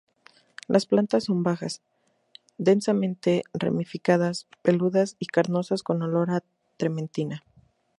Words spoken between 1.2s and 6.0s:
son bajas, densamente ramificadas, peludas y carnosas